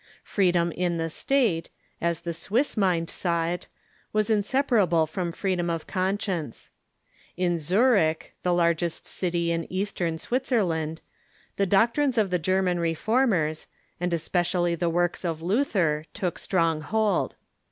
Freedom 0.23 0.71
in 0.71 0.97
the 0.97 1.11
State, 1.11 1.69
as 2.01 2.21
the 2.21 2.33
Swiss 2.33 2.75
mind 2.75 3.07
saw 3.07 3.45
it, 3.49 3.67
was 4.11 4.31
inseparable 4.31 5.05
from 5.05 5.31
freedom 5.31 5.69
of 5.69 5.85
conscience. 5.85 6.71
In 7.37 7.59
Zurich, 7.59 8.33
the 8.41 8.51
largest 8.51 9.05
city 9.05 9.51
in 9.51 9.71
East 9.71 10.01
ern 10.01 10.17
Switzerland, 10.17 11.01
the 11.57 11.67
doctrines 11.67 12.17
of 12.17 12.31
the 12.31 12.39
German 12.39 12.79
Reformers, 12.79 13.67
and 13.99 14.11
especially 14.11 14.73
the 14.73 14.89
works 14.89 15.23
of 15.23 15.43
Luther, 15.43 16.05
took 16.15 16.39
strong 16.39 16.81
hold. 16.81 17.35